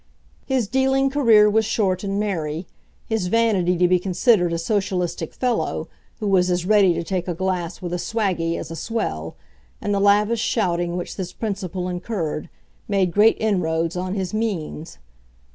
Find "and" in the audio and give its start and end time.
2.03-2.19, 9.79-9.93